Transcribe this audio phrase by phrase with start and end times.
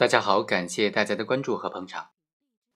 [0.00, 2.12] 大家好，感谢大家的关注和捧场。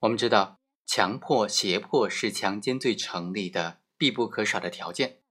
[0.01, 5.21] 我们知道，强迫、胁迫是强奸罪成立的必不可少的条件。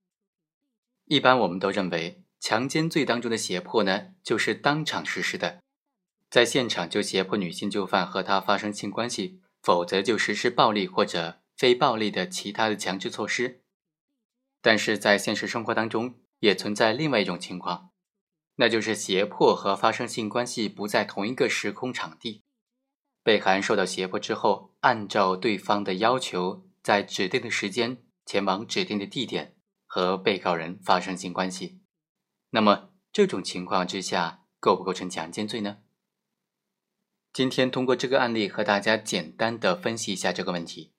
[1.05, 5.63] 一般我们都认为，强奸罪当中的胁迫呢，就是当场实施的，
[6.29, 13.63] 在现场就胁迫女性就犯和她发生性关系，否则就实施暴力或者非暴力的其他的强制措施。
[14.61, 17.91] 但是在现实生活当中，也存在另外一种情况。
[18.57, 22.45] 那就是胁迫和发生性关系不在同一个时空场地，
[23.23, 29.57] 被害人受到胁迫之后，按照对方的要求，在指定的时间前往指定的地点
[29.87, 31.81] 和被告人发生性关系。
[32.51, 35.79] 那么这种情况之下，构不构成强奸罪呢？
[37.33, 40.93] 今天通过这个案例和大家简单的分析一下这个问题。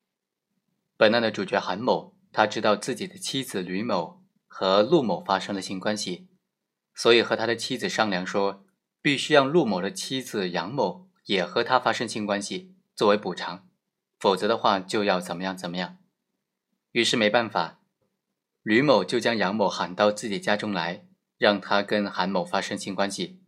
[0.97, 6.27] 本案的主角韩某，他知道自己的妻子吕某和陆某发生了性关系。
[6.95, 8.63] 所以和他的妻子商量说，
[9.01, 13.67] 必须让陆某的妻子杨某也和他发生性关系作为补偿，
[14.17, 15.97] 否则的话就要怎么样怎么样。
[16.93, 17.81] 于是没办法，
[18.63, 21.05] 吕某就将杨某喊到自己家中来，
[21.37, 23.41] 让他跟韩某发生性关系。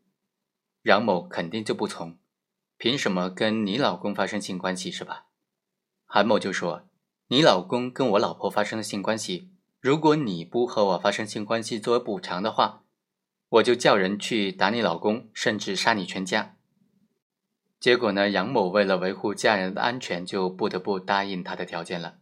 [0.84, 2.18] 杨某肯定就不从，
[2.78, 5.28] 凭什么跟你老公发生性关系是吧？
[6.06, 6.90] 韩某就说，
[7.30, 12.84] 你老公跟我老婆发生了性关系，如果你不和我发生性关系作为补偿的话。
[13.50, 16.58] 我就叫人去打你老公，甚至杀你全家。
[17.80, 22.18] 结果呢，杨某为了维护家人的安全，就不得不答应他的条件了。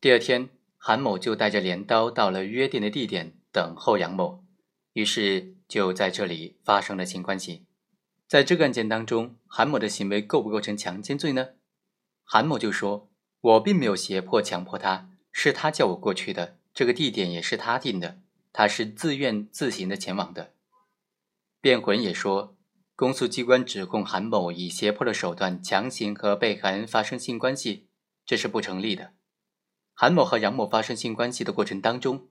[0.00, 4.44] 第二天，韩某就带着镰刀到了约定的地点等候杨某，
[4.92, 7.66] 于是就在这里发生了性关系。
[8.28, 11.48] 在这个案件当中，韩某的行为构不构成强奸罪呢？
[12.22, 18.20] 韩某就说：“我并没有胁迫、强迫他，是他叫我过去的，这个地点也是他定的。”
[18.54, 20.54] 他是自愿自行的前往的。
[21.60, 22.56] 辩护人也说，
[22.94, 27.88] 公诉机关指控韩某以胁迫的手段强行和被害人发生性关系，
[28.24, 29.12] 这是不成立的。
[29.92, 32.28] 韩某和杨某发生性关系的过程当中，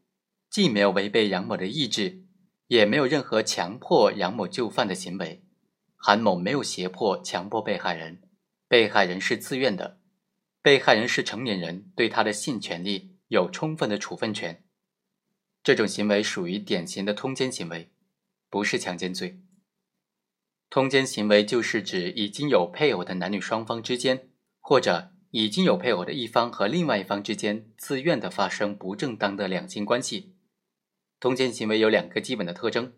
[0.50, 2.24] 既没有违背杨某的意志，
[2.68, 5.44] 也没有任何强迫杨某就范的行为。
[5.98, 8.22] 韩某没有胁迫、强迫被害人，
[8.70, 10.00] 被害人是自愿的，
[10.62, 14.64] 被害人是成年人，对他的性权利有充分的处分权。
[15.64, 17.90] 这种行为属于典型的通奸行为，
[18.50, 19.40] 不是强奸罪。
[20.70, 24.28] 通奸行为就是指已经有配偶的男女双方之间，
[24.60, 30.36] 或者已经有配偶的一方和另外一方之间自愿的发生不正当的两性关系。
[31.22, 32.92] 通奸行为有两个基本的特征：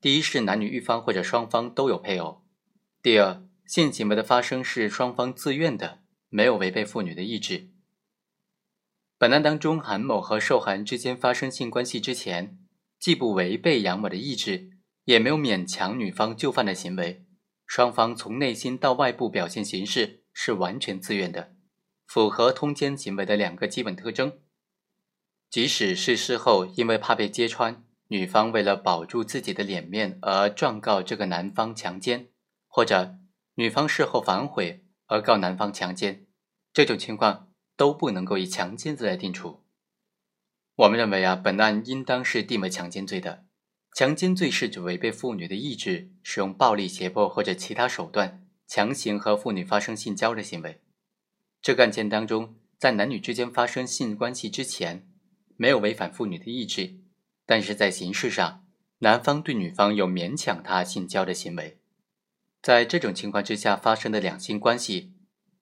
[0.00, 2.42] 第一是男女一方或者双方都有配偶；
[3.00, 7.68] 第二，性行为的发生是双方自愿的，没有违背妇女的意志。
[9.20, 12.56] 本案当中，韩某和受害人之间发生性关系之前，
[13.00, 14.70] 既不违背杨某的意志，
[15.06, 17.24] 也没有勉强女方就范的行为，
[17.66, 21.52] 双方从内心到外部表现形式是完全自愿的，
[22.06, 24.38] 符合通奸行为的两个基本特征。
[25.50, 32.28] 即使是事后因为怕被揭穿，女方为了保住自己的脸面而状告这个男方强奸，
[32.68, 33.16] 或者
[33.56, 36.24] 女方事后反悔而告男方强奸，
[36.72, 37.47] 这种情况。
[37.78, 39.62] 都不能够以强奸罪来定处。
[40.74, 43.44] 我们认为啊，本案应当是定为强奸罪的。
[43.94, 50.80] 强奸罪是指违背妇女的意志，使用暴力、胁迫或者其他手段强行和妇女发生性交的行为。
[51.62, 55.08] 这个案件当中，在男女之间发生性关系之前，
[55.56, 56.96] 没有违反妇女的意志，
[57.46, 58.64] 但是在形式上，
[58.98, 61.78] 男方对女方有勉强她性交的行为。
[62.60, 65.12] 在这种情况之下发生的两性关系。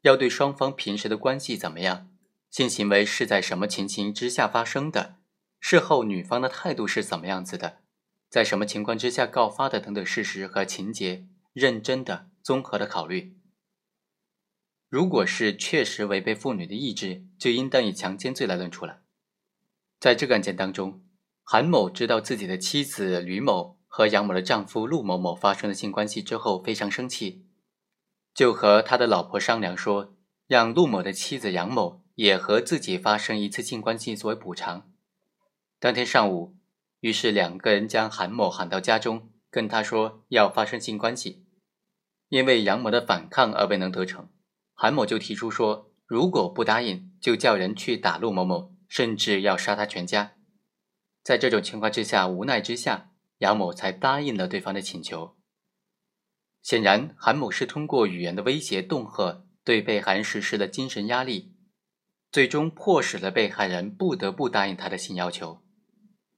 [0.06, 2.09] 要对双方平时的关系怎么样，
[2.49, 5.17] 性行为是在什么情形之下发生的，
[5.59, 7.78] 事后女方的态度是怎么样子的，
[8.31, 13.37] 在什么情况之下告发的等等事实和情节，认真的综合的考虑。
[14.89, 19.00] 如果是确实违背妇女的意志，就应当以强奸罪来论处了。
[19.99, 21.03] 在这个案件当中，
[21.43, 27.46] 韩某知道自己的妻子吕某和杨某的丈夫陆某某发生了性关系之后，非常生气。
[28.36, 30.15] 就和他的老婆商量说，
[30.47, 34.92] 让陆某的妻子杨某也和自己发生一次性关系作为补偿。
[35.80, 36.54] 当天上午，
[37.00, 41.47] 于是两个人将韩某喊到家中，跟他说要发生性关系。
[42.28, 44.28] 因为杨某的反抗而未能得逞，
[44.74, 50.34] 韩某就提出说，如果不答应，就叫人去打陆某某，甚至要杀他全家。
[51.22, 55.36] 在这种情况之下，无奈之下，杨某才答应了对方的请求。
[56.66, 61.54] 显然，韩某是通过语言的威胁、恫吓，对被害人实施了精神压力，
[62.33, 65.63] 最终迫使了被害人不得不答应他的性要求。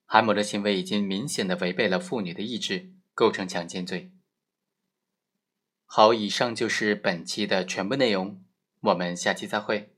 [0.04, 4.12] 韩某的行为已经明显的违背了妇女的意志，构成强奸罪。
[5.86, 8.44] 好，以上就是本期的全部内容，
[8.82, 9.94] 我们下期再会。